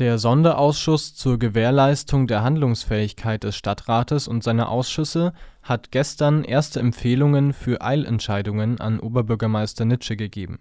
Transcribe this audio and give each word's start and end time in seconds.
Der 0.00 0.18
Sonderausschuss 0.18 1.14
zur 1.14 1.38
Gewährleistung 1.38 2.26
der 2.26 2.42
Handlungsfähigkeit 2.42 3.44
des 3.44 3.54
Stadtrates 3.54 4.26
und 4.26 4.42
seine 4.42 4.66
Ausschüsse 4.66 5.32
hat 5.62 5.92
gestern 5.92 6.42
erste 6.42 6.80
Empfehlungen 6.80 7.52
für 7.52 7.80
Eilentscheidungen 7.80 8.80
an 8.80 8.98
Oberbürgermeister 8.98 9.84
Nitsche 9.84 10.16
gegeben. 10.16 10.58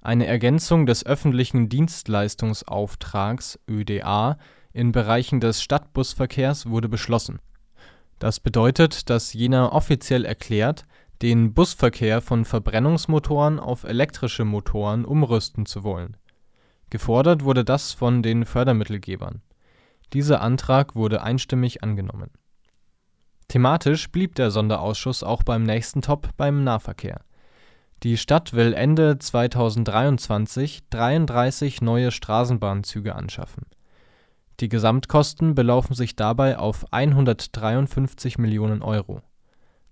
Eine 0.00 0.28
Ergänzung 0.28 0.86
des 0.86 1.04
öffentlichen 1.04 1.68
Dienstleistungsauftrags 1.68 3.58
(ÖDA) 3.68 4.38
in 4.72 4.92
Bereichen 4.92 5.40
des 5.40 5.60
Stadtbusverkehrs 5.60 6.66
wurde 6.66 6.88
beschlossen. 6.88 7.40
Das 8.20 8.38
bedeutet, 8.38 9.10
dass 9.10 9.32
Jena 9.32 9.72
offiziell 9.72 10.24
erklärt, 10.24 10.86
den 11.20 11.52
Busverkehr 11.52 12.20
von 12.20 12.44
Verbrennungsmotoren 12.44 13.58
auf 13.58 13.82
elektrische 13.82 14.44
Motoren 14.44 15.04
umrüsten 15.04 15.66
zu 15.66 15.82
wollen. 15.82 16.16
Gefordert 16.90 17.44
wurde 17.44 17.64
das 17.64 17.92
von 17.92 18.22
den 18.22 18.44
Fördermittelgebern. 18.44 19.42
Dieser 20.12 20.40
Antrag 20.40 20.96
wurde 20.96 21.22
einstimmig 21.22 21.84
angenommen. 21.84 22.30
Thematisch 23.46 24.10
blieb 24.10 24.34
der 24.34 24.50
Sonderausschuss 24.50 25.22
auch 25.22 25.42
beim 25.42 25.62
nächsten 25.62 26.02
Top 26.02 26.28
beim 26.36 26.64
Nahverkehr. 26.64 27.20
Die 28.02 28.16
Stadt 28.16 28.54
will 28.54 28.72
Ende 28.72 29.18
2023 29.18 30.88
33 30.88 31.82
neue 31.82 32.10
Straßenbahnzüge 32.10 33.14
anschaffen. 33.14 33.66
Die 34.60 34.68
Gesamtkosten 34.68 35.54
belaufen 35.54 35.94
sich 35.94 36.16
dabei 36.16 36.58
auf 36.58 36.92
153 36.92 38.38
Millionen 38.38 38.82
Euro. 38.82 39.22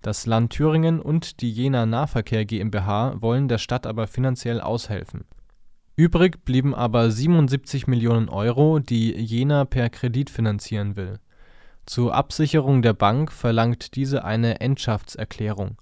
Das 0.01 0.25
Land 0.25 0.53
Thüringen 0.53 0.99
und 0.99 1.41
die 1.41 1.51
Jena 1.51 1.85
Nahverkehr 1.85 2.45
GmbH 2.45 3.21
wollen 3.21 3.47
der 3.47 3.57
Stadt 3.57 3.85
aber 3.85 4.07
finanziell 4.07 4.61
aushelfen. 4.61 5.25
Übrig 5.99 6.45
blieben 6.45 6.73
aber 6.73 7.11
77 7.11 7.85
Millionen 7.87 8.29
Euro, 8.29 8.79
die 8.79 9.11
Jena 9.11 9.65
per 9.65 9.89
Kredit 9.89 10.29
finanzieren 10.29 10.95
will. 10.95 11.19
Zur 11.85 12.15
Absicherung 12.15 12.81
der 12.81 12.93
Bank 12.93 13.33
verlangt 13.33 13.97
diese 13.97 14.23
eine 14.23 14.61
Endschaftserklärung. 14.61 15.75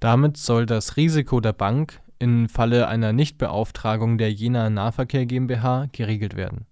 Damit 0.00 0.36
soll 0.36 0.66
das 0.66 0.98
Risiko 0.98 1.40
der 1.40 1.54
Bank 1.54 2.02
im 2.18 2.50
Falle 2.50 2.88
einer 2.88 3.14
Nichtbeauftragung 3.14 4.18
der 4.18 4.30
Jena 4.30 4.68
Nahverkehr 4.68 5.24
GmbH 5.24 5.86
geregelt 5.92 6.36
werden. 6.36 6.66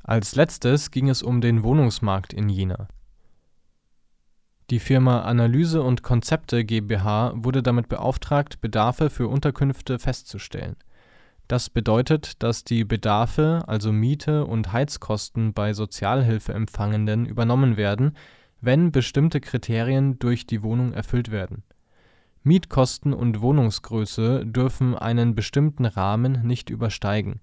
Als 0.04 0.36
letztes 0.36 0.92
ging 0.92 1.08
es 1.08 1.22
um 1.22 1.40
den 1.40 1.64
Wohnungsmarkt 1.64 2.32
in 2.32 2.48
Jena. 2.48 2.88
Die 4.70 4.78
Firma 4.78 5.22
Analyse 5.22 5.82
und 5.82 6.02
Konzepte 6.02 6.64
GmbH 6.64 7.32
wurde 7.34 7.62
damit 7.62 7.88
beauftragt, 7.88 8.60
Bedarfe 8.60 9.10
für 9.10 9.28
Unterkünfte 9.28 9.98
festzustellen. 9.98 10.76
Das 11.48 11.68
bedeutet, 11.68 12.42
dass 12.42 12.64
die 12.64 12.84
Bedarfe, 12.84 13.64
also 13.66 13.92
Miete 13.92 14.46
und 14.46 14.72
Heizkosten 14.72 15.52
bei 15.52 15.74
Sozialhilfeempfangenden 15.74 17.26
übernommen 17.26 17.76
werden, 17.76 18.16
wenn 18.60 18.92
bestimmte 18.92 19.40
Kriterien 19.40 20.18
durch 20.18 20.46
die 20.46 20.62
Wohnung 20.62 20.92
erfüllt 20.92 21.30
werden. 21.30 21.64
Mietkosten 22.44 23.12
und 23.12 23.40
Wohnungsgröße 23.40 24.46
dürfen 24.46 24.94
einen 24.94 25.34
bestimmten 25.34 25.84
Rahmen 25.84 26.46
nicht 26.46 26.70
übersteigen. 26.70 27.40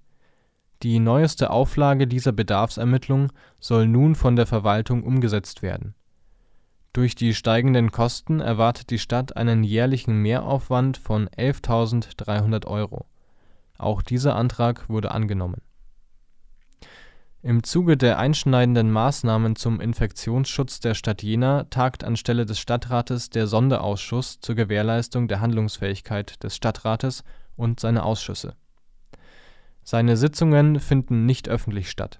Die 0.83 0.99
neueste 0.99 1.49
Auflage 1.49 2.07
dieser 2.07 2.31
Bedarfsermittlung 2.31 3.31
soll 3.59 3.87
nun 3.87 4.15
von 4.15 4.35
der 4.35 4.47
Verwaltung 4.47 5.03
umgesetzt 5.03 5.61
werden. 5.61 5.93
Durch 6.93 7.15
die 7.15 7.33
steigenden 7.33 7.91
Kosten 7.91 8.39
erwartet 8.39 8.89
die 8.89 8.99
Stadt 8.99 9.35
einen 9.35 9.63
jährlichen 9.63 10.21
Mehraufwand 10.21 10.97
von 10.97 11.27
11.300 11.29 12.65
Euro 12.67 13.05
auch 13.81 14.03
dieser 14.03 14.35
Antrag 14.35 14.87
wurde 14.89 15.11
angenommen. 15.11 15.61
Im 17.43 17.63
Zuge 17.63 17.97
der 17.97 18.19
einschneidenden 18.19 18.91
Maßnahmen 18.91 19.55
zum 19.55 19.81
Infektionsschutz 19.81 20.79
der 20.79 20.93
Stadt 20.93 21.23
Jena 21.23 21.63
tagt 21.71 22.03
anstelle 22.03 22.45
des 22.45 22.59
Stadtrates 22.59 23.31
der 23.31 23.47
Sonderausschuss 23.47 24.39
zur 24.41 24.53
Gewährleistung 24.53 25.27
der 25.27 25.41
Handlungsfähigkeit 25.41 26.43
des 26.43 26.55
Stadtrates 26.55 27.23
und 27.55 27.79
seine 27.79 28.03
Ausschüsse. 28.03 28.53
Seine 29.83 30.17
Sitzungen 30.17 30.79
finden 30.79 31.25
nicht 31.25 31.49
öffentlich 31.49 31.89
statt. 31.89 32.19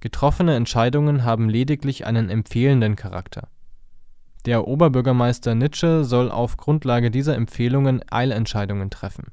Getroffene 0.00 0.56
Entscheidungen 0.56 1.22
haben 1.22 1.48
lediglich 1.48 2.04
einen 2.04 2.28
empfehlenden 2.28 2.96
Charakter. 2.96 3.46
Der 4.44 4.66
Oberbürgermeister 4.66 5.54
Nitsche 5.54 6.04
soll 6.04 6.32
auf 6.32 6.56
Grundlage 6.56 7.12
dieser 7.12 7.36
Empfehlungen 7.36 8.02
Eilentscheidungen 8.10 8.90
treffen 8.90 9.30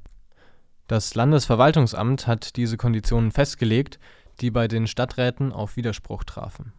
das 0.87 1.15
Landesverwaltungsamt 1.15 2.27
hat 2.27 2.55
diese 2.57 2.77
Konditionen 2.77 3.31
festgelegt, 3.31 3.99
die 4.41 4.51
bei 4.51 4.67
den 4.67 4.87
Stadträten 4.87 5.51
auf 5.51 5.75
Widerspruch 5.75 6.23
trafen 6.23 6.73